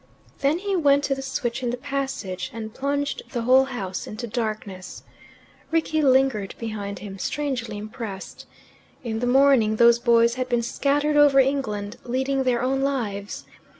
[0.39, 4.25] Then he went to the switch in the passage and plunged the whole house into
[4.25, 5.03] darkness.
[5.69, 8.47] Rickie lingered behind him, strangely impressed.
[9.03, 13.45] In the morning those boys had been scattered over England, leading their own lives.